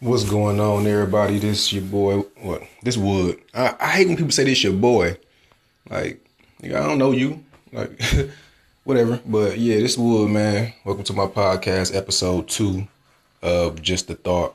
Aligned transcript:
What's 0.00 0.24
going 0.24 0.60
on, 0.60 0.86
everybody? 0.86 1.38
This 1.38 1.72
your 1.72 1.82
boy. 1.82 2.18
What? 2.42 2.62
This 2.82 2.98
Wood. 2.98 3.40
I, 3.54 3.74
I 3.80 3.86
hate 3.92 4.06
when 4.06 4.18
people 4.18 4.30
say 4.30 4.44
this 4.44 4.62
your 4.62 4.74
boy. 4.74 5.16
Like, 5.88 6.22
I 6.62 6.68
don't 6.68 6.98
know 6.98 7.12
you. 7.12 7.42
Like, 7.72 7.98
whatever. 8.84 9.18
But 9.24 9.56
yeah, 9.56 9.78
this 9.78 9.96
Wood, 9.96 10.28
man. 10.28 10.74
Welcome 10.84 11.04
to 11.04 11.14
my 11.14 11.24
podcast, 11.24 11.96
episode 11.96 12.46
two 12.46 12.86
of 13.40 13.80
Just 13.80 14.08
the 14.08 14.16
Thought. 14.16 14.54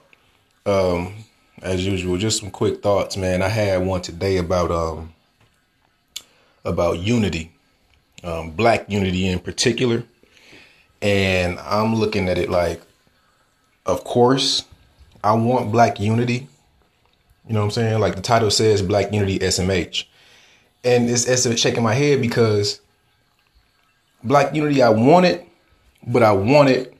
Um, 0.67 1.15
as 1.63 1.87
usual, 1.87 2.17
just 2.17 2.39
some 2.39 2.51
quick 2.51 2.83
thoughts, 2.83 3.17
man. 3.17 3.41
I 3.41 3.47
had 3.47 3.83
one 3.83 4.03
today 4.03 4.37
about 4.37 4.69
um 4.69 5.11
about 6.63 6.99
unity, 6.99 7.51
um, 8.23 8.51
black 8.51 8.87
unity 8.91 9.25
in 9.27 9.39
particular, 9.39 10.03
and 11.01 11.57
I'm 11.57 11.95
looking 11.95 12.29
at 12.29 12.37
it 12.37 12.51
like, 12.51 12.83
of 13.87 14.03
course 14.03 14.65
I 15.23 15.33
want 15.33 15.71
black 15.71 15.99
unity. 15.99 16.47
You 17.47 17.53
know 17.53 17.59
what 17.59 17.65
I'm 17.65 17.71
saying? 17.71 17.99
Like 17.99 18.15
the 18.15 18.21
title 18.21 18.51
says 18.51 18.81
Black 18.81 19.11
Unity 19.11 19.39
SMH. 19.39 20.05
And 20.83 21.09
it's, 21.09 21.25
it's 21.27 21.59
shaking 21.59 21.83
my 21.83 21.93
head 21.93 22.21
because 22.21 22.81
black 24.23 24.55
unity, 24.55 24.81
I 24.81 24.89
want 24.89 25.25
it, 25.25 25.47
but 26.07 26.23
I 26.23 26.31
want 26.31 26.69
it 26.69 26.95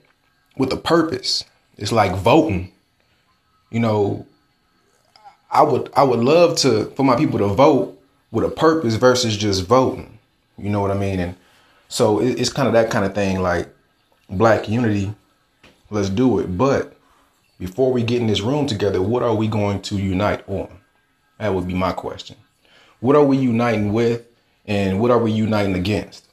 with 0.56 0.72
a 0.72 0.76
purpose. 0.76 1.44
It's 1.76 1.92
like 1.92 2.14
voting. 2.14 2.72
You 3.70 3.80
know, 3.80 4.26
I 5.50 5.62
would 5.62 5.90
I 5.96 6.02
would 6.02 6.20
love 6.20 6.56
to 6.58 6.86
for 6.96 7.04
my 7.04 7.16
people 7.16 7.38
to 7.38 7.48
vote 7.48 7.98
with 8.30 8.44
a 8.44 8.50
purpose 8.50 8.94
versus 8.94 9.36
just 9.36 9.64
voting. 9.64 10.18
You 10.58 10.70
know 10.70 10.80
what 10.80 10.90
I 10.90 10.94
mean? 10.94 11.20
And 11.20 11.36
so 11.88 12.20
it, 12.20 12.40
it's 12.40 12.52
kind 12.52 12.68
of 12.68 12.74
that 12.74 12.90
kind 12.90 13.04
of 13.04 13.14
thing 13.14 13.40
like 13.40 13.68
black 14.28 14.68
unity, 14.68 15.14
let's 15.90 16.08
do 16.08 16.38
it. 16.38 16.56
But 16.56 16.96
before 17.62 17.92
we 17.92 18.02
get 18.02 18.20
in 18.20 18.26
this 18.26 18.40
room 18.40 18.66
together, 18.66 19.00
what 19.00 19.22
are 19.22 19.36
we 19.36 19.46
going 19.46 19.80
to 19.82 19.96
unite 19.96 20.42
on? 20.48 20.68
That 21.38 21.54
would 21.54 21.68
be 21.68 21.74
my 21.74 21.92
question. 21.92 22.36
What 22.98 23.14
are 23.14 23.24
we 23.24 23.36
uniting 23.36 23.92
with 23.92 24.26
and 24.66 24.98
what 25.00 25.12
are 25.12 25.18
we 25.18 25.30
uniting 25.30 25.76
against? 25.76 26.26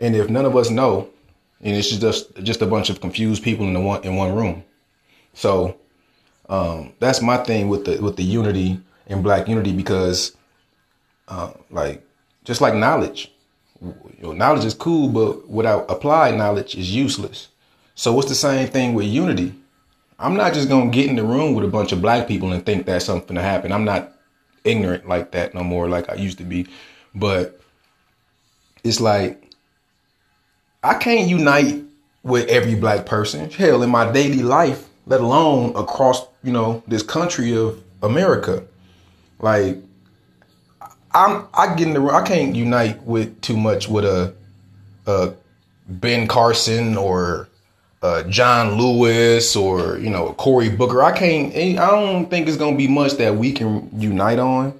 And 0.00 0.16
if 0.16 0.28
none 0.28 0.44
of 0.44 0.56
us 0.56 0.70
know, 0.70 1.08
and 1.60 1.76
it's 1.76 1.90
just 1.90 2.34
just 2.42 2.60
a 2.60 2.66
bunch 2.66 2.90
of 2.90 3.00
confused 3.00 3.44
people 3.44 3.64
in 3.66 3.72
the 3.72 3.80
one 3.80 4.02
in 4.02 4.16
one 4.16 4.34
room. 4.34 4.64
So 5.32 5.76
um, 6.48 6.92
that's 6.98 7.22
my 7.22 7.36
thing 7.36 7.68
with 7.68 7.84
the 7.84 8.02
with 8.02 8.16
the 8.16 8.24
unity 8.24 8.80
and 9.06 9.22
black 9.22 9.46
unity 9.46 9.72
because 9.72 10.36
uh, 11.28 11.52
like 11.70 12.04
just 12.42 12.60
like 12.60 12.74
knowledge, 12.74 13.30
you 13.80 13.94
know, 14.20 14.32
knowledge 14.32 14.64
is 14.64 14.74
cool, 14.74 15.08
but 15.08 15.48
without 15.48 15.88
applied 15.88 16.34
knowledge 16.36 16.74
is 16.74 16.92
useless. 16.92 17.48
So 17.94 18.18
it's 18.18 18.28
the 18.28 18.34
same 18.34 18.68
thing 18.68 18.94
with 18.94 19.06
unity. 19.06 19.54
I'm 20.18 20.36
not 20.36 20.54
just 20.54 20.68
gonna 20.68 20.90
get 20.90 21.08
in 21.08 21.16
the 21.16 21.24
room 21.24 21.54
with 21.54 21.64
a 21.64 21.68
bunch 21.68 21.92
of 21.92 22.00
black 22.00 22.28
people 22.28 22.52
and 22.52 22.64
think 22.64 22.86
that's 22.86 23.04
something 23.04 23.36
to 23.36 23.42
happen. 23.42 23.72
I'm 23.72 23.84
not 23.84 24.12
ignorant 24.64 25.08
like 25.08 25.32
that 25.32 25.54
no 25.54 25.62
more, 25.62 25.88
like 25.88 26.08
I 26.08 26.14
used 26.14 26.38
to 26.38 26.44
be. 26.44 26.66
But 27.14 27.60
it's 28.82 29.00
like 29.00 29.52
I 30.82 30.94
can't 30.94 31.28
unite 31.28 31.82
with 32.22 32.48
every 32.48 32.74
black 32.74 33.06
person. 33.06 33.50
Hell, 33.50 33.82
in 33.82 33.90
my 33.90 34.10
daily 34.10 34.42
life, 34.42 34.88
let 35.06 35.20
alone 35.20 35.74
across, 35.76 36.26
you 36.42 36.52
know, 36.52 36.82
this 36.86 37.02
country 37.02 37.56
of 37.56 37.82
America. 38.02 38.64
Like 39.40 39.78
I'm 41.12 41.46
I 41.54 41.74
get 41.74 41.88
in 41.88 41.94
the 41.94 42.00
room. 42.00 42.14
I 42.14 42.22
can't 42.22 42.54
unite 42.54 43.02
with 43.02 43.40
too 43.40 43.56
much 43.56 43.88
with 43.88 44.04
a, 44.04 44.34
a 45.06 45.32
Ben 45.88 46.26
Carson 46.26 46.96
or 46.96 47.48
uh, 48.04 48.22
John 48.24 48.76
Lewis 48.76 49.56
or 49.56 49.96
you 49.96 50.10
know 50.10 50.34
Cory 50.34 50.68
Booker. 50.68 51.02
I 51.02 51.16
can't. 51.16 51.56
I 51.56 51.90
don't 51.90 52.28
think 52.28 52.46
it's 52.46 52.58
gonna 52.58 52.76
be 52.76 52.86
much 52.86 53.14
that 53.14 53.36
we 53.36 53.50
can 53.50 53.88
unite 53.98 54.38
on 54.38 54.78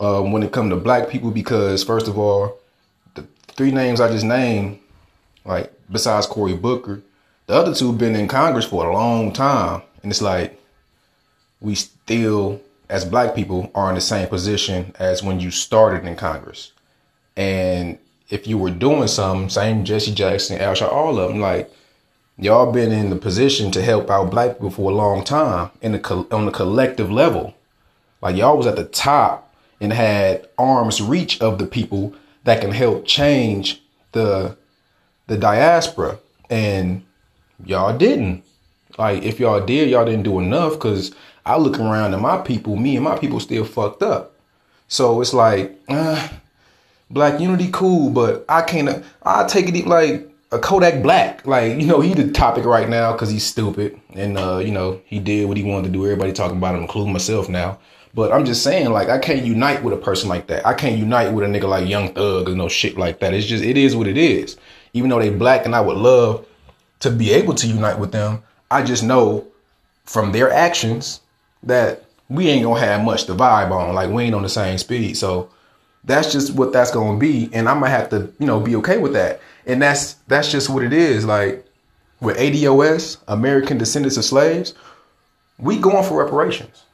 um, 0.00 0.32
when 0.32 0.42
it 0.42 0.50
comes 0.50 0.70
to 0.70 0.76
black 0.76 1.08
people 1.08 1.30
because 1.30 1.84
first 1.84 2.08
of 2.08 2.18
all, 2.18 2.58
the 3.14 3.24
three 3.46 3.70
names 3.70 4.00
I 4.00 4.10
just 4.10 4.24
named, 4.24 4.80
like 5.44 5.72
besides 5.92 6.26
Cory 6.26 6.54
Booker, 6.54 7.02
the 7.46 7.54
other 7.54 7.72
two 7.72 7.86
have 7.92 7.98
been 7.98 8.16
in 8.16 8.26
Congress 8.26 8.64
for 8.64 8.84
a 8.84 8.92
long 8.92 9.32
time, 9.32 9.82
and 10.02 10.10
it's 10.10 10.20
like 10.20 10.60
we 11.60 11.76
still 11.76 12.60
as 12.88 13.04
black 13.04 13.36
people 13.36 13.70
are 13.76 13.90
in 13.90 13.94
the 13.94 14.00
same 14.00 14.26
position 14.26 14.92
as 14.98 15.22
when 15.22 15.38
you 15.38 15.52
started 15.52 16.04
in 16.04 16.16
Congress, 16.16 16.72
and 17.36 17.96
if 18.28 18.48
you 18.48 18.58
were 18.58 18.70
doing 18.70 19.06
something, 19.06 19.48
same 19.50 19.84
Jesse 19.84 20.12
Jackson, 20.12 20.60
Al 20.60 20.74
Sharpton, 20.74 20.92
all 20.92 21.16
of 21.20 21.28
them, 21.28 21.40
like 21.40 21.70
y'all 22.38 22.72
been 22.72 22.92
in 22.92 23.10
the 23.10 23.16
position 23.16 23.70
to 23.72 23.82
help 23.82 24.10
out 24.10 24.30
black 24.30 24.54
people 24.54 24.70
for 24.70 24.90
a 24.90 24.94
long 24.94 25.24
time 25.24 25.70
in 25.80 25.92
the 25.92 26.26
on 26.30 26.46
the 26.46 26.52
collective 26.52 27.10
level. 27.10 27.54
Like 28.20 28.36
y'all 28.36 28.56
was 28.56 28.66
at 28.66 28.76
the 28.76 28.84
top 28.84 29.54
and 29.80 29.92
had 29.92 30.48
arms 30.58 31.00
reach 31.00 31.40
of 31.40 31.58
the 31.58 31.66
people 31.66 32.14
that 32.44 32.60
can 32.60 32.72
help 32.72 33.06
change 33.06 33.82
the 34.12 34.56
the 35.26 35.36
diaspora 35.36 36.18
and 36.50 37.04
y'all 37.64 37.96
didn't. 37.96 38.44
Like 38.98 39.22
if 39.22 39.40
y'all 39.40 39.64
did, 39.64 39.90
y'all 39.90 40.04
didn't 40.04 40.22
do 40.22 40.38
enough 40.38 40.74
because 40.74 41.14
I 41.44 41.56
look 41.58 41.78
around 41.78 42.12
and 42.12 42.22
my 42.22 42.38
people, 42.38 42.76
me 42.76 42.96
and 42.96 43.04
my 43.04 43.18
people 43.18 43.40
still 43.40 43.64
fucked 43.64 44.02
up. 44.02 44.34
So 44.88 45.20
it's 45.20 45.34
like, 45.34 45.78
uh, 45.88 46.28
black 47.10 47.40
unity 47.40 47.70
cool, 47.72 48.10
but 48.10 48.44
I 48.48 48.62
can't, 48.62 49.04
I 49.22 49.44
take 49.46 49.68
it 49.68 49.86
like 49.86 50.28
a 50.52 50.58
Kodak 50.58 51.02
Black. 51.02 51.46
Like, 51.46 51.80
you 51.80 51.86
know, 51.86 52.00
he 52.00 52.14
the 52.14 52.30
topic 52.30 52.64
right 52.64 52.88
now 52.88 53.12
because 53.12 53.30
he's 53.30 53.44
stupid. 53.44 54.00
And, 54.14 54.38
uh, 54.38 54.58
you 54.58 54.70
know, 54.70 55.00
he 55.04 55.18
did 55.18 55.48
what 55.48 55.56
he 55.56 55.64
wanted 55.64 55.88
to 55.88 55.92
do. 55.92 56.04
Everybody 56.04 56.32
talking 56.32 56.58
about 56.58 56.74
him, 56.74 56.82
including 56.82 57.12
myself 57.12 57.48
now. 57.48 57.78
But 58.14 58.32
I'm 58.32 58.46
just 58.46 58.62
saying, 58.62 58.90
like, 58.90 59.10
I 59.10 59.18
can't 59.18 59.44
unite 59.44 59.82
with 59.82 59.92
a 59.92 59.98
person 59.98 60.28
like 60.28 60.46
that. 60.46 60.66
I 60.66 60.72
can't 60.72 60.98
unite 60.98 61.32
with 61.32 61.44
a 61.44 61.48
nigga 61.48 61.68
like 61.68 61.86
Young 61.86 62.14
Thug 62.14 62.48
or 62.48 62.54
no 62.54 62.68
shit 62.68 62.96
like 62.96 63.20
that. 63.20 63.34
It's 63.34 63.46
just, 63.46 63.62
it 63.62 63.76
is 63.76 63.94
what 63.94 64.06
it 64.06 64.16
is. 64.16 64.56
Even 64.94 65.10
though 65.10 65.18
they 65.18 65.28
black 65.28 65.66
and 65.66 65.74
I 65.74 65.82
would 65.82 65.98
love 65.98 66.46
to 67.00 67.10
be 67.10 67.32
able 67.32 67.54
to 67.54 67.66
unite 67.66 67.98
with 67.98 68.12
them, 68.12 68.42
I 68.70 68.82
just 68.82 69.02
know 69.02 69.46
from 70.06 70.32
their 70.32 70.50
actions 70.50 71.20
that 71.64 72.04
we 72.30 72.48
ain't 72.48 72.64
gonna 72.64 72.80
have 72.80 73.04
much 73.04 73.24
to 73.24 73.34
vibe 73.34 73.70
on. 73.70 73.94
Like, 73.94 74.10
we 74.10 74.24
ain't 74.24 74.34
on 74.34 74.42
the 74.42 74.48
same 74.48 74.78
speed. 74.78 75.18
So 75.18 75.50
that's 76.04 76.32
just 76.32 76.54
what 76.54 76.72
that's 76.72 76.92
gonna 76.92 77.18
be. 77.18 77.50
And 77.52 77.68
I 77.68 77.74
might 77.74 77.90
have 77.90 78.08
to, 78.10 78.32
you 78.38 78.46
know, 78.46 78.60
be 78.60 78.76
okay 78.76 78.96
with 78.96 79.12
that 79.12 79.42
and 79.66 79.82
that's 79.82 80.14
that's 80.28 80.50
just 80.50 80.70
what 80.70 80.84
it 80.84 80.92
is. 80.92 81.24
Like 81.24 81.66
with 82.20 82.36
ADOS, 82.38 83.18
American 83.28 83.78
Descendants 83.78 84.16
of 84.16 84.24
Slaves, 84.24 84.74
we 85.58 85.78
going 85.78 86.04
for 86.04 86.22
reparations, 86.22 86.84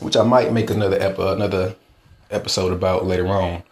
which 0.00 0.16
I 0.16 0.22
might 0.22 0.52
make 0.52 0.70
another 0.70 0.98
ep- 0.98 1.18
another 1.18 1.76
episode 2.30 2.72
about 2.72 3.06
later 3.06 3.28
on. 3.28 3.62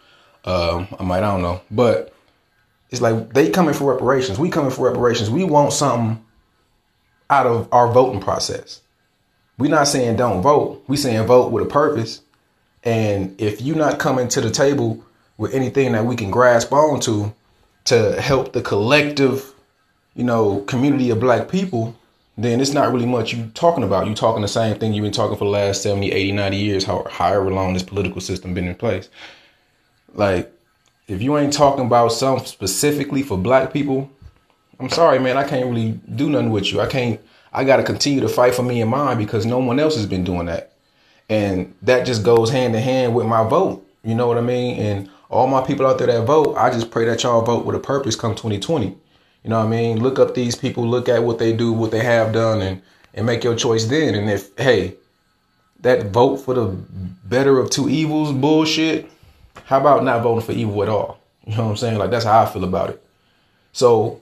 Um, 0.45 0.87
I 0.99 1.03
might 1.03 1.17
I 1.17 1.31
don't 1.31 1.41
know, 1.41 1.61
but 1.69 2.13
it's 2.89 3.01
like 3.01 3.33
they 3.33 3.49
coming 3.49 3.73
for 3.73 3.91
reparations. 3.91 4.39
We 4.39 4.49
coming 4.49 4.71
for 4.71 4.87
reparations. 4.87 5.29
We 5.29 5.43
want 5.43 5.73
something 5.73 6.23
out 7.29 7.45
of 7.45 7.67
our 7.73 7.91
voting 7.91 8.21
process. 8.21 8.81
we 9.57 9.67
not 9.67 9.87
saying 9.87 10.15
don't 10.15 10.41
vote. 10.41 10.83
We 10.87 10.95
saying 10.95 11.25
vote 11.27 11.51
with 11.51 11.65
a 11.65 11.69
purpose. 11.69 12.21
And 12.83 13.39
if 13.41 13.61
you're 13.61 13.75
not 13.75 13.99
coming 13.99 14.29
to 14.29 14.39
the 14.39 14.49
table 14.51 15.03
with 15.37 15.53
anything 15.53 15.91
that 15.91 16.05
we 16.05 16.15
can 16.15 16.31
grasp 16.31 16.71
onto, 16.71 17.33
to 17.87 18.21
help 18.21 18.53
the 18.53 18.61
collective, 18.61 19.53
you 20.15 20.23
know, 20.23 20.61
community 20.61 21.09
of 21.09 21.19
black 21.19 21.49
people, 21.49 21.95
then 22.37 22.61
it's 22.61 22.73
not 22.73 22.93
really 22.93 23.05
much 23.05 23.33
you 23.33 23.49
talking 23.53 23.83
about. 23.83 24.07
You 24.07 24.13
talking 24.13 24.41
the 24.41 24.47
same 24.47 24.77
thing 24.77 24.93
you've 24.93 25.03
been 25.03 25.11
talking 25.11 25.37
for 25.37 25.45
the 25.45 25.51
last 25.51 25.81
70, 25.83 26.11
80, 26.11 26.31
90 26.31 26.57
years, 26.57 26.83
however 26.85 27.51
long 27.51 27.73
this 27.73 27.83
political 27.83 28.21
system 28.21 28.53
been 28.53 28.67
in 28.67 28.75
place. 28.75 29.09
Like, 30.13 30.51
if 31.07 31.21
you 31.21 31.37
ain't 31.37 31.53
talking 31.53 31.85
about 31.85 32.09
something 32.09 32.45
specifically 32.45 33.23
for 33.23 33.37
black 33.37 33.73
people, 33.73 34.09
I'm 34.79 34.89
sorry, 34.89 35.19
man, 35.19 35.37
I 35.37 35.43
can't 35.43 35.67
really 35.67 35.99
do 36.15 36.29
nothing 36.29 36.51
with 36.51 36.71
you. 36.71 36.81
I 36.81 36.87
can't 36.87 37.19
I 37.57 37.63
gotta 37.63 37.83
continue 37.83 38.21
to 38.21 38.29
fight 38.29 38.53
for 38.53 38.63
me 38.63 38.81
and 38.81 38.91
mine 38.91 39.17
because 39.17 39.45
no 39.45 39.57
one 39.57 39.79
else 39.79 39.95
has 39.95 40.05
been 40.05 40.23
doing 40.23 40.45
that. 40.45 40.73
And 41.29 41.73
that 41.81 42.05
just 42.05 42.23
goes 42.23 42.51
hand 42.51 42.75
in 42.75 42.83
hand 42.83 43.15
with 43.15 43.25
my 43.25 43.47
vote. 43.47 43.83
You 44.03 44.13
know 44.13 44.27
what 44.27 44.37
I 44.37 44.41
mean? 44.41 44.79
And 44.79 45.09
all 45.29 45.47
my 45.47 45.61
people 45.61 45.85
out 45.85 45.97
there 45.97 46.07
that 46.07 46.25
vote, 46.25 46.55
I 46.55 46.69
just 46.69 46.89
pray 46.91 47.05
that 47.05 47.23
y'all 47.23 47.41
vote 47.41 47.65
with 47.65 47.75
a 47.75 47.79
purpose 47.79 48.15
come 48.15 48.35
2020. 48.35 48.87
You 48.87 49.49
know 49.49 49.59
what 49.59 49.65
I 49.65 49.69
mean? 49.69 50.01
Look 50.01 50.19
up 50.19 50.35
these 50.35 50.55
people, 50.55 50.87
look 50.87 51.09
at 51.09 51.23
what 51.23 51.39
they 51.39 51.53
do, 51.53 51.71
what 51.71 51.91
they 51.91 52.03
have 52.03 52.33
done, 52.33 52.61
and 52.61 52.81
and 53.13 53.25
make 53.25 53.43
your 53.43 53.55
choice 53.55 53.85
then. 53.85 54.15
And 54.15 54.29
if 54.29 54.55
hey, 54.57 54.95
that 55.81 56.07
vote 56.07 56.37
for 56.37 56.53
the 56.53 56.65
better 56.65 57.59
of 57.59 57.69
two 57.69 57.89
evils 57.89 58.31
bullshit, 58.31 59.09
how 59.65 59.79
about 59.79 60.03
not 60.03 60.21
voting 60.21 60.45
for 60.45 60.51
evil 60.51 60.83
at 60.83 60.89
all? 60.89 61.19
You 61.45 61.55
know 61.55 61.63
what 61.63 61.71
I'm 61.71 61.77
saying? 61.77 61.97
Like 61.97 62.11
that's 62.11 62.25
how 62.25 62.41
I 62.41 62.45
feel 62.45 62.63
about 62.63 62.89
it. 62.89 63.03
So 63.71 64.21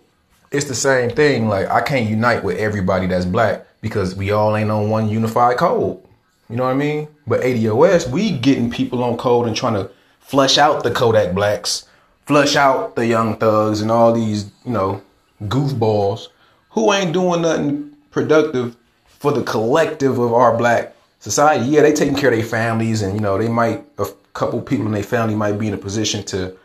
it's 0.52 0.68
the 0.68 0.76
same 0.76 1.10
thing. 1.10 1.48
Like 1.48 1.68
I 1.70 1.82
can't 1.82 2.10
unite 2.10 2.44
with 2.44 2.58
everybody 2.58 3.08
that's 3.08 3.26
black 3.26 3.66
because 3.82 4.16
we 4.16 4.32
all 4.32 4.56
ain't 4.56 4.72
on 4.72 4.90
one 4.90 5.10
unified 5.10 5.58
code. 5.58 6.02
You 6.50 6.56
know 6.56 6.64
what 6.64 6.72
I 6.72 6.76
mean? 6.76 7.08
But 7.26 7.42
ADOS, 7.42 8.10
we 8.10 8.38
getting 8.38 8.70
people 8.70 9.04
on 9.04 9.18
code 9.18 9.48
and 9.48 9.56
trying 9.56 9.74
to 9.74 9.90
flush 10.26 10.58
out 10.58 10.84
the 10.84 10.92
Kodak 10.92 11.34
Blacks, 11.34 11.88
flush 12.26 12.56
out 12.56 12.96
the 12.96 13.06
Young 13.06 13.38
Thugs, 13.38 13.82
and 13.82 13.92
all 13.92 14.14
these, 14.14 14.46
you 14.66 14.72
know, 14.72 15.02
goofballs 15.44 16.28
who 16.72 16.92
ain't 16.92 17.14
doing 17.14 17.42
nothing 17.42 17.96
productive 18.12 18.76
for 19.06 19.32
the 19.32 19.44
collective 19.44 20.20
of 20.20 20.34
our 20.34 20.58
black 20.58 20.96
society, 21.20 21.66
yeah, 21.66 21.82
they 21.82 21.94
taking 21.94 22.16
care 22.16 22.30
of 22.30 22.36
their 22.36 22.46
families, 22.46 23.02
and 23.02 23.16
you 23.16 23.22
know 23.22 23.38
they 23.38 23.48
might 23.48 23.84
a 23.98 24.08
couple 24.34 24.62
people 24.62 24.86
in 24.86 24.92
their 24.92 25.04
family 25.04 25.36
might 25.36 25.58
be 25.58 25.68
in 25.68 25.74
a 25.74 25.78
position 25.78 26.24
to 26.26 26.56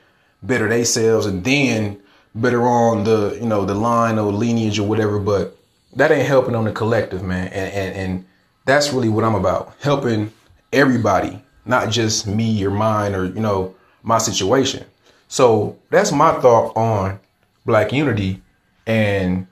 better 0.43 0.69
themselves, 0.69 1.27
and 1.27 1.45
then 1.45 2.01
better 2.35 2.63
on 2.63 3.05
the 3.05 3.39
you 3.41 3.47
know 3.47 3.65
the 3.65 3.75
line 3.75 4.19
or 4.19 4.33
lineage 4.33 4.79
or 4.79 4.87
whatever. 4.87 5.19
But 5.19 5.57
that 5.97 6.11
ain't 6.11 6.27
helping 6.27 6.55
on 6.55 6.65
the 6.65 6.73
collective, 6.73 7.23
man, 7.23 7.49
and 7.49 7.73
and, 7.73 7.97
and 7.97 8.25
that's 8.65 8.93
really 8.93 9.09
what 9.09 9.25
I'm 9.25 9.35
about, 9.35 9.75
helping 9.81 10.33
everybody, 10.73 11.43
not 11.65 11.91
just 11.91 12.27
me 12.27 12.65
or 12.65 12.71
mine 12.71 13.15
or 13.15 13.25
you 13.25 13.41
know 13.41 13.75
my 14.03 14.19
situation. 14.19 14.85
So 15.29 15.79
that's 15.91 16.13
my 16.13 16.33
thought 16.41 16.77
on 16.77 17.21
black 17.65 17.93
unity, 17.93 18.43
and 18.87 19.47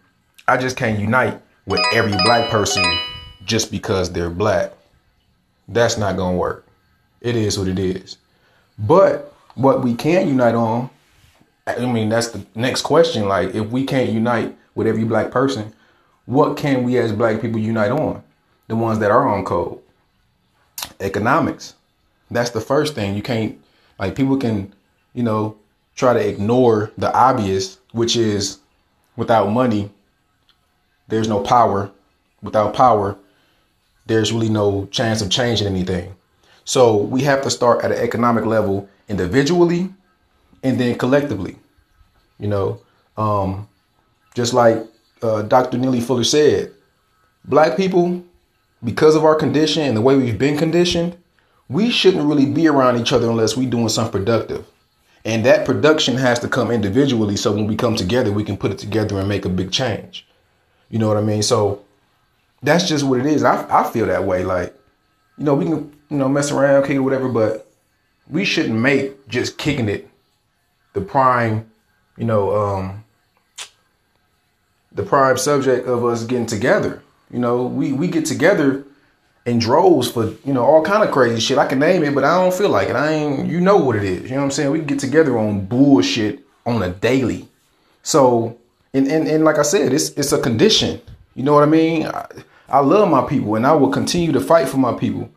I 0.47 0.57
just 0.57 0.77
can't 0.77 0.99
unite 0.99 1.41
with 1.67 1.81
every 1.93 2.17
black 2.25 2.51
person 2.51 2.85
just 3.45 3.71
because 3.71 4.13
they're 4.13 4.31
black. 4.31 4.73
That's 5.69 5.99
not 5.99 6.17
gonna 6.17 6.37
work. 6.37 6.67
It 7.21 7.37
is 7.37 7.59
what 7.59 7.69
it 7.69 7.79
is. 7.79 8.17
But 8.79 9.35
what 9.55 9.83
we 9.83 9.95
can 9.95 10.29
unite 10.29 10.55
on, 10.55 10.89
I 11.67 11.85
mean, 11.85 12.09
that's 12.09 12.29
the 12.29 12.45
next 12.55 12.83
question. 12.83 13.29
Like, 13.29 13.55
if 13.55 13.69
we 13.69 13.85
can't 13.85 14.11
unite 14.11 14.57
with 14.75 14.87
every 14.87 15.05
black 15.05 15.31
person, 15.31 15.75
what 16.27 16.57
can 16.57 16.85
we 16.85 16.97
as 16.99 17.13
black 17.13 17.41
people 17.41 17.59
unite 17.59 17.91
on? 17.91 18.23
The 18.69 18.77
ones 18.77 18.99
that 19.01 19.11
are 19.11 19.27
on 19.27 19.45
code. 19.45 19.81
Economics. 21.01 21.75
That's 22.31 22.51
the 22.51 22.61
first 22.61 22.95
thing. 22.95 23.15
You 23.15 23.23
can't, 23.23 23.59
like, 23.99 24.15
people 24.15 24.37
can, 24.37 24.75
you 25.15 25.23
know, 25.23 25.57
try 25.95 26.13
to 26.13 26.29
ignore 26.29 26.93
the 26.97 27.13
obvious, 27.15 27.79
which 27.93 28.17
is 28.17 28.59
without 29.17 29.51
money, 29.51 29.91
there's 31.09 31.29
no 31.29 31.41
power. 31.41 31.91
Without 32.41 32.73
power, 32.73 33.19
there's 34.07 34.33
really 34.33 34.49
no 34.49 34.87
chance 34.87 35.21
of 35.21 35.31
changing 35.31 35.67
anything. 35.67 36.15
So 36.65 36.97
we 36.97 37.23
have 37.23 37.43
to 37.43 37.51
start 37.51 37.83
at 37.85 37.91
an 37.91 37.99
economic 37.99 38.45
level 38.45 38.89
individually 39.09 39.93
and 40.63 40.79
then 40.79 40.97
collectively. 40.97 41.57
You 42.39 42.49
know, 42.49 42.81
um, 43.17 43.69
just 44.35 44.55
like 44.55 44.79
uh, 45.23 45.43
Dr. 45.43 45.79
Neely 45.79 46.01
Fuller 46.01 46.25
said, 46.25 46.73
black 47.45 47.77
people, 47.77 48.23
because 48.85 49.17
of 49.17 49.25
our 49.25 49.35
condition 49.35 49.83
and 49.83 49.97
the 49.97 50.01
way 50.01 50.17
we've 50.17 50.39
been 50.39 50.57
conditioned, 50.57 51.17
we 51.69 51.91
shouldn't 51.91 52.29
really 52.29 52.47
be 52.47 52.67
around 52.67 52.99
each 52.99 53.13
other 53.13 53.29
unless 53.29 53.57
we're 53.57 53.71
doing 53.71 53.89
something 53.89 54.13
productive. 54.13 54.67
And 55.25 55.45
that 55.45 55.67
production 55.67 56.17
has 56.17 56.39
to 56.41 56.49
come 56.49 56.71
individually. 56.71 57.37
So 57.37 57.53
when 57.53 57.67
we 57.67 57.77
come 57.77 57.97
together, 57.97 58.33
we 58.33 58.45
can 58.45 58.57
put 58.57 58.71
it 58.71 58.79
together 58.79 59.19
and 59.19 59.29
make 59.29 59.45
a 59.45 59.51
big 59.51 59.71
change. 59.71 60.27
You 60.89 60.99
know 60.99 61.09
what 61.09 61.19
I 61.19 61.23
mean? 61.23 61.43
So 61.43 61.85
that's 62.63 62.89
just 62.89 63.05
what 63.05 63.21
it 63.21 63.27
is. 63.27 63.45
I, 63.45 63.67
I 63.69 63.91
feel 63.91 64.07
that 64.07 64.25
way. 64.25 64.45
Like, 64.45 64.75
you 65.37 65.45
know, 65.45 65.55
we 65.55 65.67
can, 65.67 65.93
you 66.09 66.17
know, 66.17 66.29
mess 66.29 66.51
around, 66.51 66.85
kick 66.85 66.97
or 66.97 67.03
whatever, 67.03 67.29
but 67.29 67.71
we 68.29 68.45
shouldn't 68.45 68.79
make 68.79 69.29
just 69.29 69.59
kicking 69.59 69.89
it 69.89 70.09
the 70.95 71.01
prime, 71.01 71.71
you 72.17 72.25
know, 72.25 72.57
um, 72.57 73.05
the 74.93 75.03
prime 75.03 75.37
subject 75.37 75.87
of 75.87 76.05
us 76.05 76.25
getting 76.25 76.47
together. 76.47 77.03
You 77.31 77.39
know, 77.39 77.65
we, 77.67 77.93
we 77.93 78.09
get 78.09 78.25
together 78.25 78.85
in 79.49 79.59
droves 79.59 80.11
for, 80.11 80.27
you 80.45 80.53
know, 80.53 80.65
all 80.65 80.83
kind 80.83 81.03
of 81.03 81.11
crazy 81.11 81.41
shit. 81.41 81.59
I 81.59 81.67
can 81.67 81.79
name 81.79 82.05
it, 82.05 82.15
but 82.15 82.25
I 82.25 82.43
don't 82.43 82.55
feel 82.55 82.69
like 82.69 82.89
it. 82.89 82.97
I 82.97 83.13
ain't, 83.13 83.49
you 83.49 83.61
know 83.61 83.77
what 83.77 83.97
it 83.97 84.05
is. 84.05 84.23
You 84.25 84.31
know 84.31 84.37
what 84.37 84.45
I'm 84.45 84.51
saying? 84.51 84.71
We 84.71 84.81
get 84.81 84.99
together 84.99 85.39
on 85.39 85.67
bullshit 85.67 86.45
on 86.67 86.83
a 86.83 86.91
daily. 86.91 87.49
So, 88.03 88.59
and, 88.93 89.07
and, 89.09 89.27
and 89.27 89.45
like 89.45 89.59
I 89.59 89.63
said, 89.63 89.93
it's, 89.93 90.11
it's 90.11 90.33
a 90.33 90.41
condition. 90.41 91.01
You 91.35 91.43
know 91.45 91.53
what 91.53 91.63
I 91.63 91.67
mean? 91.67 92.07
I, 92.07 92.27
I 92.69 92.81
love 92.81 93.11
my 93.11 93.27
people 93.27 93.55
and 93.55 93.67
I 93.67 93.73
will 93.73 93.91
continue 93.91 94.33
to 94.33 94.41
fight 94.41 94.69
for 94.69 94.79
my 94.79 94.93
people. 94.93 95.31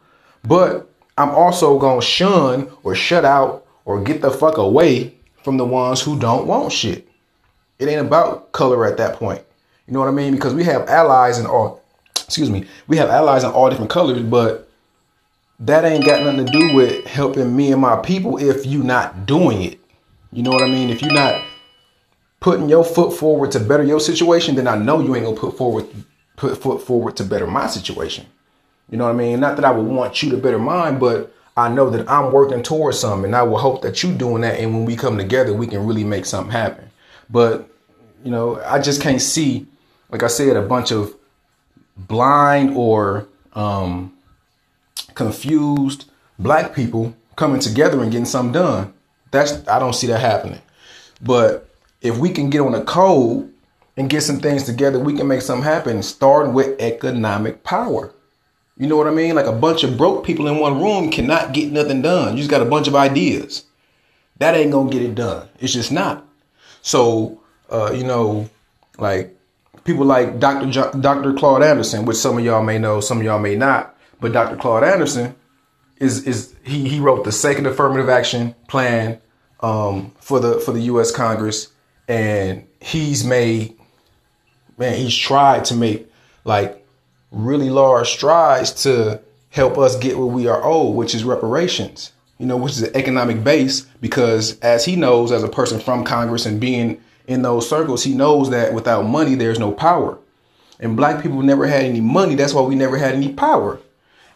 But 0.44 0.90
I'm 1.18 1.30
also 1.30 1.80
to 1.80 2.06
shun 2.06 2.70
or 2.84 2.96
shut 2.96 3.26
out 3.26 3.66
or 3.86 4.04
get 4.04 4.22
the 4.22 4.32
fuck 4.32 4.58
away 4.58 5.16
from 5.44 5.58
the 5.58 5.66
ones 5.66 6.02
who 6.02 6.20
don't 6.20 6.48
want 6.48 6.72
shit. 6.72 7.08
It 7.80 7.88
ain't 7.88 8.06
about 8.06 8.52
color 8.52 8.86
at 8.86 8.98
that 8.98 9.16
point. 9.16 9.44
You 9.88 9.94
know 9.94 10.00
what 10.00 10.08
I 10.08 10.12
mean? 10.12 10.34
Because 10.34 10.54
we 10.54 10.64
have 10.66 10.88
allies 10.88 11.40
in 11.40 11.46
all, 11.46 11.81
excuse 12.32 12.50
me, 12.50 12.66
we 12.88 12.96
have 12.96 13.10
allies 13.10 13.44
in 13.44 13.52
all 13.52 13.70
different 13.70 13.92
colors, 13.92 14.22
but 14.22 14.70
that 15.60 15.84
ain't 15.84 16.06
got 16.06 16.24
nothing 16.24 16.46
to 16.46 16.52
do 16.52 16.74
with 16.74 17.06
helping 17.06 17.54
me 17.54 17.74
and 17.74 17.82
my 17.82 17.98
people 17.98 18.38
if 18.38 18.66
you 18.66 18.84
not 18.84 19.26
doing 19.26 19.62
it. 19.62 19.80
You 20.32 20.42
know 20.44 20.52
what 20.52 20.64
I 20.64 20.68
mean? 20.68 20.90
If 20.90 21.02
you're 21.02 21.14
not 21.14 21.44
putting 22.40 22.70
your 22.70 22.86
foot 22.86 23.14
forward 23.14 23.52
to 23.52 23.60
better 23.60 23.84
your 23.84 24.00
situation, 24.00 24.56
then 24.56 24.66
I 24.66 24.78
know 24.78 25.02
you 25.02 25.14
ain't 25.14 25.26
gonna 25.26 25.38
put 25.38 25.58
forward 25.58 25.88
put 26.38 26.58
foot 26.58 26.82
forward 26.82 27.18
to 27.18 27.26
better 27.26 27.46
my 27.46 27.68
situation. 27.68 28.26
You 28.90 28.98
know 28.98 29.04
what 29.04 29.12
I 29.12 29.18
mean? 29.18 29.42
Not 29.42 29.58
that 29.58 29.66
I 29.66 29.72
would 29.72 29.86
want 29.86 30.24
you 30.24 30.32
to 30.32 30.38
better 30.38 30.58
mine, 30.58 31.00
but 31.00 31.34
I 31.58 31.68
know 31.68 31.90
that 31.90 32.10
I'm 32.10 32.32
working 32.32 32.64
towards 32.64 32.98
something 32.98 33.26
and 33.26 33.36
I 33.36 33.44
will 33.44 33.58
hope 33.58 33.82
that 33.82 34.04
you 34.04 34.14
doing 34.14 34.42
that 34.44 34.58
and 34.58 34.74
when 34.74 34.86
we 34.86 34.96
come 34.96 35.18
together 35.18 35.54
we 35.54 35.68
can 35.68 35.86
really 35.86 36.06
make 36.06 36.26
something 36.26 36.52
happen. 36.54 36.90
But 37.30 37.70
you 38.24 38.32
know, 38.32 38.62
I 38.62 38.80
just 38.80 39.02
can't 39.02 39.22
see, 39.22 39.68
like 40.10 40.24
I 40.24 40.28
said, 40.28 40.56
a 40.56 40.62
bunch 40.62 40.92
of 40.92 41.14
blind 41.98 42.76
or 42.76 43.28
um, 43.54 44.14
confused 45.14 46.10
black 46.40 46.76
people 46.76 47.16
coming 47.36 47.60
together 47.60 48.02
and 48.02 48.12
getting 48.12 48.26
something 48.26 48.54
done. 48.54 48.94
That's 49.32 49.68
I 49.68 49.80
don't 49.80 49.94
see 49.94 50.08
that 50.08 50.20
happening. 50.20 50.62
But 51.22 51.70
if 52.02 52.18
we 52.18 52.30
can 52.30 52.50
get 52.50 52.62
on 52.62 52.76
a 52.76 52.84
code 52.84 53.52
and 53.96 54.10
get 54.10 54.22
some 54.22 54.40
things 54.40 54.64
together, 54.64 55.00
we 55.00 55.16
can 55.16 55.28
make 55.28 55.42
something 55.42 55.64
happen, 55.64 56.02
starting 56.04 56.54
with 56.54 56.80
economic 56.82 57.64
power. 57.64 58.12
You 58.78 58.88
know 58.88 58.98
what 58.98 59.08
I 59.08 59.12
mean? 59.12 59.36
Like 59.36 59.46
a 59.46 59.52
bunch 59.52 59.84
of 59.84 59.98
broke 59.98 60.26
people 60.26 60.48
in 60.48 60.58
one 60.58 60.82
room 60.82 61.12
cannot 61.12 61.54
get 61.54 61.72
nothing 61.72 62.02
done. 62.02 62.34
You 62.34 62.40
just 62.40 62.50
got 62.50 62.62
a 62.62 62.70
bunch 62.70 62.88
of 62.88 62.96
ideas. 62.96 63.66
That 64.40 64.56
ain't 64.56 64.72
gonna 64.72 64.90
get 64.90 65.04
it 65.04 65.14
done. 65.14 65.48
It's 65.60 65.74
just 65.74 65.92
not. 65.92 66.26
So, 66.82 67.40
uh, 67.70 67.92
you 67.94 68.04
know, 68.04 68.50
like 68.98 69.38
people 69.84 70.06
like 70.06 70.40
Dr. 70.40 70.70
Jo- 70.70 70.92
Dr. 71.00 71.34
Claude 71.34 71.64
Anderson, 71.64 72.06
which 72.06 72.18
some 72.18 72.38
of 72.38 72.44
y'all 72.44 72.64
may 72.64 72.78
know, 72.78 73.00
some 73.00 73.20
of 73.20 73.24
y'all 73.24 73.40
may 73.40 73.56
not. 73.56 73.96
But 74.20 74.34
Dr. 74.34 74.56
Claude 74.56 74.84
Anderson 74.84 75.36
is 75.98 76.24
is 76.28 76.56
he 76.64 76.88
he 76.88 77.00
wrote 77.00 77.24
the 77.24 77.32
second 77.32 77.66
affirmative 77.68 78.10
action 78.10 78.56
plan 78.68 79.20
um, 79.62 80.12
for 80.20 80.40
the 80.40 80.60
for 80.60 80.72
the 80.72 80.82
U.S. 80.82 81.12
Congress, 81.12 81.70
and 82.08 82.68
he's 82.80 83.24
made 83.24 83.78
man, 84.78 84.98
he's 84.98 85.16
tried 85.16 85.66
to 85.66 85.76
make 85.76 86.12
like 86.44 86.86
really 87.32 87.70
large 87.70 88.10
strides 88.10 88.84
to 88.84 89.22
help 89.50 89.78
us 89.78 89.96
get 89.98 90.18
what 90.18 90.28
we 90.28 90.48
are 90.48 90.62
owed, 90.64 90.96
which 90.96 91.16
is 91.16 91.24
reparations. 91.24 92.12
You 92.38 92.48
know, 92.48 92.58
which 92.58 92.74
is 92.74 92.82
an 92.82 92.96
economic 92.96 93.44
base 93.44 93.82
because 94.02 94.60
as 94.62 94.84
he 94.84 94.96
knows 94.96 95.32
as 95.32 95.44
a 95.44 95.48
person 95.48 95.80
from 95.80 96.04
Congress 96.04 96.48
and 96.48 96.60
being 96.60 97.00
in 97.32 97.42
those 97.42 97.70
circles, 97.70 98.04
he 98.04 98.14
knows 98.14 98.50
that 98.50 98.74
without 98.74 99.04
money 99.04 99.36
there's 99.36 99.60
no 99.60 99.72
power. 99.72 100.18
And 100.80 100.98
black 100.98 101.22
people 101.22 101.42
never 101.42 101.68
had 101.68 101.84
any 101.84 102.02
money, 102.02 102.36
that's 102.36 102.54
why 102.54 102.62
we 102.62 102.76
never 102.76 102.98
had 102.98 103.16
any 103.16 103.34
power. 103.34 103.80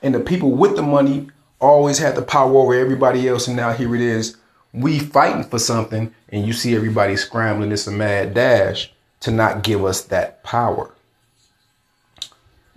And 0.01 0.13
the 0.13 0.19
people 0.19 0.51
with 0.51 0.75
the 0.75 0.83
money 0.83 1.29
always 1.59 1.97
had 1.97 2.15
the 2.15 2.21
power 2.21 2.55
over 2.57 2.73
everybody 2.73 3.27
else 3.27 3.47
and 3.47 3.55
now 3.55 3.71
here 3.71 3.95
it 3.95 4.01
is 4.01 4.37
we 4.73 4.99
fighting 4.99 5.43
for 5.43 5.57
something 5.57 6.13
and 6.29 6.45
you 6.45 6.53
see 6.53 6.75
everybody 6.75 7.15
scrambling 7.15 7.71
it's 7.71 7.87
a 7.87 7.91
mad 7.91 8.33
dash 8.33 8.91
to 9.21 9.31
not 9.31 9.63
give 9.63 9.83
us 9.83 10.01
that 10.01 10.43
power. 10.43 10.91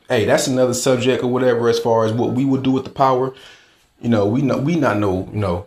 Hey, 0.08 0.25
that's 0.25 0.46
another 0.46 0.72
subject 0.72 1.22
or 1.22 1.26
whatever 1.26 1.68
as 1.68 1.78
far 1.78 2.06
as 2.06 2.12
what 2.12 2.30
we 2.30 2.44
would 2.44 2.62
do 2.62 2.70
with 2.70 2.84
the 2.84 2.90
power. 2.90 3.34
You 4.00 4.08
know, 4.08 4.26
we 4.26 4.40
know 4.40 4.56
we 4.56 4.76
not 4.76 4.98
know, 4.98 5.28
you 5.30 5.38
know, 5.38 5.66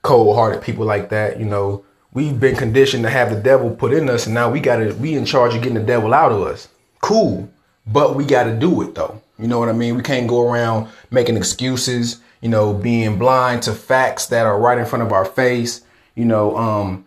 cold 0.00 0.36
hearted 0.36 0.62
people 0.62 0.86
like 0.86 1.10
that. 1.10 1.38
You 1.38 1.44
know, 1.44 1.84
we've 2.12 2.38
been 2.38 2.56
conditioned 2.56 3.04
to 3.04 3.10
have 3.10 3.30
the 3.30 3.40
devil 3.40 3.70
put 3.70 3.92
in 3.92 4.08
us 4.08 4.26
and 4.26 4.34
now 4.34 4.50
we 4.50 4.60
gotta 4.60 4.94
we 4.94 5.14
in 5.14 5.24
charge 5.24 5.54
of 5.54 5.62
getting 5.62 5.78
the 5.78 5.84
devil 5.84 6.12
out 6.14 6.32
of 6.32 6.42
us. 6.42 6.68
Cool. 7.00 7.50
But 7.86 8.14
we 8.14 8.24
gotta 8.24 8.56
do 8.56 8.82
it 8.82 8.94
though. 8.94 9.20
You 9.38 9.48
know 9.48 9.58
what 9.58 9.68
I 9.68 9.72
mean? 9.72 9.96
We 9.96 10.02
can't 10.02 10.28
go 10.28 10.48
around 10.50 10.88
making 11.10 11.36
excuses, 11.36 12.20
you 12.40 12.48
know, 12.48 12.74
being 12.74 13.18
blind 13.18 13.62
to 13.62 13.72
facts 13.72 14.26
that 14.26 14.46
are 14.46 14.58
right 14.58 14.78
in 14.78 14.86
front 14.86 15.02
of 15.02 15.12
our 15.12 15.24
face, 15.24 15.82
you 16.14 16.24
know, 16.24 16.56
um, 16.56 17.06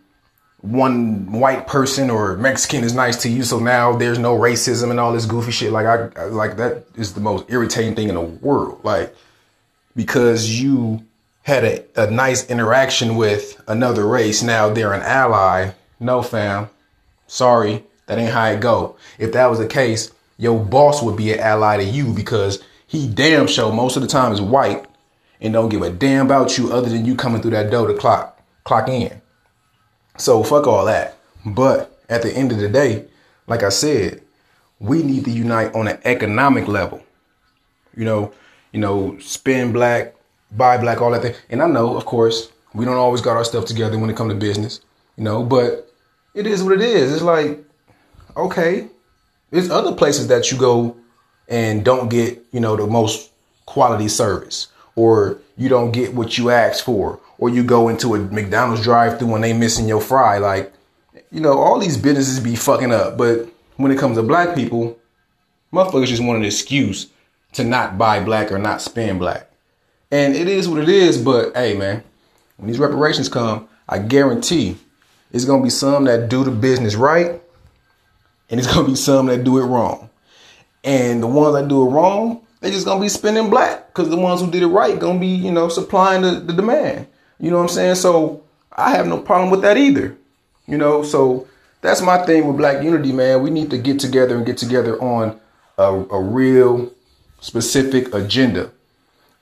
one 0.64 1.30
white 1.34 1.68
person 1.68 2.10
or 2.10 2.38
Mexican 2.38 2.86
is 2.86 2.96
nice 2.96 3.18
to 3.24 3.30
you, 3.30 3.44
so 3.44 3.60
now 3.60 3.98
there's 3.98 4.18
no 4.18 4.38
racism 4.38 4.92
and 4.92 5.00
all 5.00 5.12
this 5.12 5.26
goofy 5.26 5.52
shit. 5.52 5.74
Like 5.74 5.86
I 5.86 6.24
like 6.26 6.56
that 6.56 6.86
is 6.96 7.14
the 7.14 7.20
most 7.20 7.46
irritating 7.50 7.96
thing 7.96 8.08
in 8.08 8.16
the 8.16 8.22
world. 8.22 8.80
Like 8.84 9.14
because 9.96 10.50
you 10.62 11.06
had 11.44 11.64
a, 11.64 11.84
a 11.96 12.12
nice 12.12 12.50
interaction 12.50 13.16
with 13.16 13.62
another 13.68 14.06
race, 14.08 14.42
now 14.44 14.70
they're 14.70 14.94
an 14.94 15.02
ally. 15.02 15.72
No, 16.00 16.22
fam. 16.22 16.70
Sorry, 17.28 17.84
that 18.08 18.18
ain't 18.18 18.32
how 18.32 18.48
it 18.48 18.60
go. 18.60 18.98
If 19.18 19.32
that 19.34 19.50
was 19.50 19.60
the 19.60 19.68
case, 19.68 20.12
your 20.38 20.64
boss 20.64 21.02
would 21.02 21.16
be 21.16 21.32
an 21.34 21.40
ally 21.40 21.78
to 21.78 21.84
you 21.84 22.14
because 22.14 22.64
he 22.88 23.08
damn 23.08 23.48
sure 23.48 23.72
most 23.72 23.96
of 23.96 24.02
the 24.02 24.08
time 24.08 24.32
is 24.32 24.42
white 24.42 24.86
and 25.40 25.54
don't 25.54 25.70
give 25.70 25.82
a 25.82 25.90
damn 25.90 26.26
about 26.26 26.58
you 26.58 26.72
other 26.72 26.90
than 26.90 27.06
you 27.06 27.16
coming 27.16 27.42
through 27.42 27.52
that 27.52 27.72
door 27.72 27.88
to 27.88 27.94
clock 27.94 28.40
clock 28.64 28.88
in. 28.88 29.22
So 30.18 30.44
fuck 30.44 30.68
all 30.68 30.86
that. 30.86 31.18
But 31.46 32.00
at 32.10 32.22
the 32.22 32.32
end 32.32 32.52
of 32.52 32.60
the 32.60 32.70
day, 32.70 33.06
like 33.48 33.64
I 33.64 33.70
said, 33.70 34.22
we 34.80 35.04
need 35.04 35.26
to 35.26 35.32
unite 35.32 35.74
on 35.76 35.88
an 35.88 36.00
economic 36.06 36.68
level. 36.68 37.04
You 37.96 38.06
know, 38.06 38.34
you 38.72 38.80
know, 38.80 39.18
spend 39.20 39.74
black, 39.74 40.16
buy 40.56 40.78
black, 40.78 41.02
all 41.02 41.12
that 41.12 41.22
thing. 41.22 41.36
And 41.50 41.62
I 41.62 41.68
know, 41.68 41.96
of 41.96 42.06
course, 42.06 42.52
we 42.74 42.86
don't 42.86 42.96
always 42.96 43.22
got 43.22 43.38
our 43.38 43.46
stuff 43.46 43.66
together 43.66 43.98
when 43.98 44.10
it 44.10 44.18
comes 44.18 44.34
to 44.34 44.40
business, 44.40 44.82
you 45.18 45.24
know, 45.24 45.44
but 45.44 45.92
it 46.34 46.48
is 46.48 46.64
what 46.64 46.74
it 46.74 46.82
is. 46.82 47.14
It's 47.14 47.22
like, 47.22 47.64
okay, 48.36 48.88
there's 49.52 49.70
other 49.70 49.94
places 49.94 50.28
that 50.28 50.52
you 50.52 50.58
go 50.58 50.96
and 51.48 51.86
don't 51.86 52.10
get, 52.10 52.44
you 52.52 52.60
know, 52.60 52.76
the 52.76 52.88
most 52.88 53.32
quality 53.66 54.08
service 54.08 54.68
or 54.96 55.38
you 55.58 55.70
don't 55.70 55.92
get 55.92 56.14
what 56.14 56.38
you 56.38 56.50
asked 56.50 56.84
for 56.84 57.20
or 57.38 57.50
you 57.50 57.64
go 57.64 57.90
into 57.90 58.16
a 58.16 58.20
McDonald's 58.20 58.84
drive 58.84 59.20
through 59.20 59.36
and 59.36 59.44
they 59.44 59.54
missing 59.54 59.88
your 59.88 60.02
fry. 60.02 60.38
Like, 60.38 60.74
you 61.32 61.42
know, 61.42 61.58
all 61.60 61.80
these 61.80 61.98
businesses 61.98 62.40
be 62.40 62.56
fucking 62.56 62.92
up. 62.92 63.18
But 63.18 63.50
when 63.78 63.92
it 63.92 64.00
comes 64.00 64.18
to 64.18 64.24
black 64.24 64.56
people, 64.56 64.98
motherfuckers 65.72 66.08
just 66.08 66.24
want 66.24 66.40
an 66.40 66.46
excuse 66.46 67.08
to 67.54 67.64
not 67.64 67.98
buy 67.98 68.24
black 68.24 68.52
or 68.52 68.58
not 68.58 68.82
spend 68.82 69.20
black. 69.20 69.50
And 70.14 70.36
it 70.36 70.48
is 70.48 70.70
what 70.70 70.80
it 70.80 70.90
is, 70.90 71.18
but 71.18 71.56
hey 71.56 71.76
man, 71.76 72.04
when 72.58 72.68
these 72.68 72.78
reparations 72.78 73.30
come, 73.30 73.68
I 73.90 73.98
guarantee 73.98 74.78
it's 75.32 75.44
gonna 75.44 75.64
be 75.64 75.72
some 75.72 76.04
that 76.04 76.30
do 76.30 76.44
the 76.44 76.52
business 76.52 76.94
right, 76.94 77.42
and 78.48 78.60
it's 78.60 78.72
gonna 78.72 78.88
be 78.88 78.96
some 78.96 79.26
that 79.26 79.44
do 79.44 79.58
it 79.58 79.66
wrong. 79.66 80.12
And 80.84 81.24
the 81.24 81.26
ones 81.26 81.56
that 81.56 81.68
do 81.68 81.82
it 81.82 81.90
wrong, 81.90 82.46
they 82.60 82.70
just 82.70 82.86
gonna 82.86 83.02
be 83.02 83.10
spending 83.10 83.50
black 83.50 83.88
because 83.88 84.12
the 84.12 84.16
ones 84.16 84.40
who 84.40 84.52
did 84.52 84.62
it 84.62 84.68
right 84.68 85.00
gonna 85.00 85.18
be, 85.18 85.26
you 85.26 85.52
know, 85.52 85.68
supplying 85.68 86.22
the, 86.22 86.34
the 86.34 86.54
demand. 86.54 87.08
You 87.40 87.50
know 87.50 87.58
what 87.58 87.64
I'm 87.64 87.70
saying? 87.70 87.96
So 87.96 88.44
I 88.72 88.92
have 88.92 89.08
no 89.08 89.18
problem 89.18 89.50
with 89.50 89.64
that 89.64 89.78
either. 89.78 90.16
You 90.68 90.78
know, 90.78 91.02
so 91.02 91.48
that's 91.82 92.04
my 92.04 92.24
thing 92.24 92.46
with 92.46 92.58
black 92.58 92.84
unity, 92.84 93.14
man. 93.14 93.42
We 93.42 93.50
need 93.50 93.72
to 93.72 93.80
get 93.80 94.00
together 94.00 94.38
and 94.38 94.46
get 94.46 94.60
together 94.60 95.02
on 95.02 95.40
a, 95.80 95.92
a 95.92 96.22
real 96.22 96.94
specific 97.42 98.14
agenda. 98.14 98.70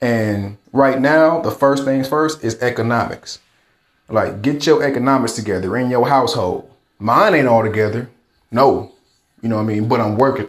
And 0.02 0.58
right 0.72 1.00
now, 1.00 1.40
the 1.40 1.52
first 1.52 1.84
things 1.84 2.08
first 2.08 2.42
is 2.44 2.60
economics. 2.60 3.38
Like, 4.08 4.42
get 4.42 4.66
your 4.66 4.82
economics 4.82 5.32
together 5.32 5.76
in 5.76 5.90
your 5.90 6.08
household. 6.08 6.68
Mine 6.98 7.34
ain't 7.34 7.48
all 7.48 7.62
together. 7.62 8.10
No. 8.50 8.92
You 9.40 9.48
know 9.48 9.56
what 9.56 9.62
I 9.62 9.66
mean? 9.66 9.88
But 9.88 10.00
I'm 10.00 10.16
working. 10.16 10.48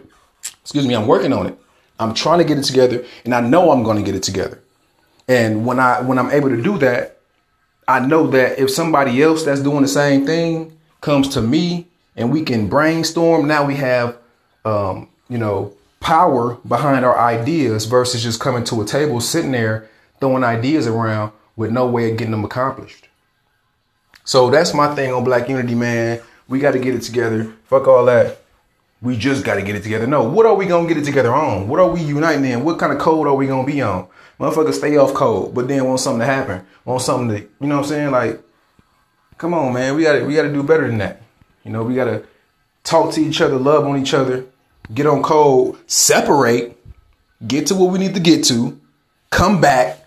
Excuse 0.60 0.86
me, 0.86 0.94
I'm 0.94 1.06
working 1.06 1.32
on 1.32 1.46
it. 1.46 1.58
I'm 1.98 2.12
trying 2.12 2.38
to 2.38 2.44
get 2.44 2.58
it 2.58 2.64
together, 2.64 3.04
and 3.24 3.32
I 3.32 3.40
know 3.40 3.70
I'm 3.70 3.84
going 3.84 3.96
to 3.96 4.02
get 4.02 4.16
it 4.16 4.24
together. 4.24 4.60
And 5.28 5.64
when 5.64 5.78
I 5.78 6.00
when 6.00 6.18
I'm 6.18 6.30
able 6.30 6.48
to 6.50 6.60
do 6.60 6.76
that, 6.78 7.20
I 7.86 8.00
know 8.00 8.26
that 8.28 8.58
if 8.58 8.70
somebody 8.70 9.22
else 9.22 9.44
that's 9.44 9.60
doing 9.60 9.82
the 9.82 9.88
same 9.88 10.26
thing 10.26 10.76
comes 11.00 11.28
to 11.30 11.40
me 11.40 11.86
and 12.16 12.32
we 12.32 12.42
can 12.42 12.68
brainstorm, 12.68 13.46
now 13.46 13.64
we 13.64 13.76
have 13.76 14.18
um, 14.64 15.08
you 15.28 15.38
know, 15.38 15.72
power 16.04 16.58
behind 16.68 17.02
our 17.02 17.18
ideas 17.18 17.86
versus 17.86 18.22
just 18.22 18.38
coming 18.38 18.62
to 18.62 18.82
a 18.82 18.84
table, 18.84 19.22
sitting 19.22 19.52
there, 19.52 19.88
throwing 20.20 20.44
ideas 20.44 20.86
around 20.86 21.32
with 21.56 21.70
no 21.70 21.86
way 21.86 22.10
of 22.10 22.18
getting 22.18 22.32
them 22.32 22.44
accomplished. 22.44 23.08
So 24.22 24.50
that's 24.50 24.74
my 24.74 24.94
thing 24.94 25.12
on 25.14 25.24
Black 25.24 25.48
Unity, 25.48 25.74
man. 25.74 26.20
We 26.46 26.58
got 26.58 26.72
to 26.72 26.78
get 26.78 26.94
it 26.94 27.00
together. 27.00 27.54
Fuck 27.64 27.88
all 27.88 28.04
that. 28.04 28.42
We 29.00 29.16
just 29.16 29.44
got 29.44 29.54
to 29.54 29.62
get 29.62 29.76
it 29.76 29.82
together. 29.82 30.06
No, 30.06 30.22
what 30.24 30.44
are 30.44 30.54
we 30.54 30.66
going 30.66 30.86
to 30.86 30.94
get 30.94 31.02
it 31.02 31.06
together 31.06 31.34
on? 31.34 31.68
What 31.68 31.80
are 31.80 31.90
we 31.90 32.02
uniting 32.02 32.44
in? 32.44 32.64
What 32.64 32.78
kind 32.78 32.92
of 32.92 32.98
code 32.98 33.26
are 33.26 33.34
we 33.34 33.46
going 33.46 33.64
to 33.64 33.72
be 33.72 33.80
on? 33.80 34.06
Motherfuckers 34.38 34.74
stay 34.74 34.98
off 34.98 35.14
code, 35.14 35.54
but 35.54 35.68
then 35.68 35.86
want 35.86 36.00
something 36.00 36.20
to 36.20 36.26
happen. 36.26 36.66
Want 36.84 37.00
something 37.00 37.28
to, 37.28 37.40
you 37.60 37.66
know 37.66 37.76
what 37.76 37.84
I'm 37.84 37.88
saying? 37.88 38.10
Like, 38.10 38.42
come 39.38 39.54
on, 39.54 39.72
man. 39.72 39.94
We 39.96 40.02
got 40.02 40.18
to 40.18 40.24
we 40.26 40.34
got 40.34 40.42
to 40.42 40.52
do 40.52 40.62
better 40.62 40.86
than 40.86 40.98
that. 40.98 41.22
You 41.64 41.70
know, 41.70 41.82
we 41.82 41.94
got 41.94 42.06
to 42.06 42.24
talk 42.82 43.14
to 43.14 43.22
each 43.22 43.40
other, 43.40 43.56
love 43.56 43.86
on 43.86 43.98
each 43.98 44.12
other, 44.12 44.44
get 44.92 45.06
on 45.06 45.22
code, 45.22 45.76
separate, 45.86 46.76
get 47.46 47.66
to 47.68 47.74
what 47.74 47.92
we 47.92 47.98
need 47.98 48.14
to 48.14 48.20
get 48.20 48.44
to, 48.44 48.78
come 49.30 49.60
back, 49.60 50.04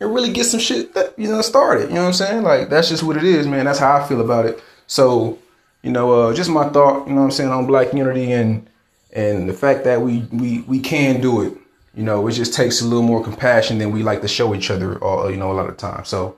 and 0.00 0.14
really 0.14 0.32
get 0.32 0.44
some 0.44 0.60
shit 0.60 0.94
that, 0.94 1.18
you 1.18 1.28
know 1.28 1.42
started. 1.42 1.88
You 1.88 1.96
know 1.96 2.02
what 2.02 2.08
I'm 2.08 2.12
saying? 2.14 2.42
Like 2.42 2.68
that's 2.68 2.88
just 2.88 3.02
what 3.02 3.16
it 3.16 3.24
is, 3.24 3.46
man. 3.46 3.64
That's 3.64 3.78
how 3.78 3.96
I 3.96 4.06
feel 4.08 4.20
about 4.20 4.46
it. 4.46 4.62
So, 4.86 5.38
you 5.82 5.90
know, 5.90 6.12
uh, 6.12 6.34
just 6.34 6.50
my 6.50 6.68
thought, 6.68 7.06
you 7.06 7.14
know 7.14 7.20
what 7.20 7.26
I'm 7.26 7.30
saying, 7.30 7.50
on 7.50 7.66
black 7.66 7.92
unity 7.92 8.32
and 8.32 8.68
and 9.12 9.48
the 9.48 9.54
fact 9.54 9.84
that 9.84 10.00
we 10.00 10.20
we 10.32 10.60
we 10.62 10.80
can 10.80 11.20
do 11.20 11.42
it. 11.42 11.54
You 11.94 12.02
know, 12.02 12.26
it 12.26 12.32
just 12.32 12.54
takes 12.54 12.80
a 12.80 12.84
little 12.84 13.04
more 13.04 13.22
compassion 13.22 13.78
than 13.78 13.92
we 13.92 14.02
like 14.02 14.20
to 14.22 14.28
show 14.28 14.52
each 14.54 14.70
other, 14.70 14.96
or 14.96 15.30
you 15.30 15.36
know, 15.36 15.52
a 15.52 15.54
lot 15.54 15.68
of 15.68 15.76
times. 15.76 16.08
So, 16.08 16.36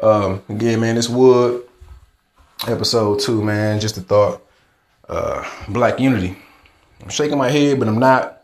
um, 0.00 0.42
again, 0.50 0.80
man, 0.80 0.96
this 0.96 1.08
Wood 1.08 1.66
episode 2.68 3.20
two, 3.20 3.42
man. 3.42 3.80
Just 3.80 3.96
a 3.96 4.02
thought. 4.02 4.42
Uh, 5.08 5.44
black 5.68 5.98
unity. 5.98 6.36
I'm 7.02 7.08
shaking 7.08 7.38
my 7.38 7.50
head, 7.50 7.78
but 7.78 7.88
I'm 7.88 7.98
not. 7.98 8.42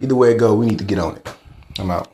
Either 0.00 0.14
way 0.14 0.32
it 0.32 0.38
go, 0.38 0.54
we 0.54 0.66
need 0.66 0.78
to 0.78 0.84
get 0.84 0.98
on 0.98 1.16
it. 1.16 1.28
I'm 1.78 1.90
out. 1.90 2.10